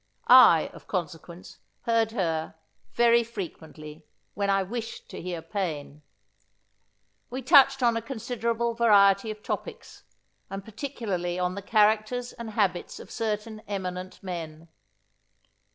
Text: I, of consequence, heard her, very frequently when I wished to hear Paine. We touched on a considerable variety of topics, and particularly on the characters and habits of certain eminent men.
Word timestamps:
I, 0.27 0.71
of 0.73 0.87
consequence, 0.87 1.59
heard 1.83 2.09
her, 2.11 2.55
very 2.93 3.23
frequently 3.23 4.03
when 4.33 4.49
I 4.49 4.63
wished 4.63 5.09
to 5.09 5.21
hear 5.21 5.43
Paine. 5.43 6.01
We 7.29 7.43
touched 7.43 7.83
on 7.83 7.95
a 7.95 8.01
considerable 8.01 8.73
variety 8.73 9.29
of 9.29 9.43
topics, 9.43 10.01
and 10.49 10.65
particularly 10.65 11.37
on 11.37 11.53
the 11.53 11.61
characters 11.61 12.33
and 12.33 12.49
habits 12.49 12.99
of 12.99 13.11
certain 13.11 13.61
eminent 13.67 14.23
men. 14.23 14.69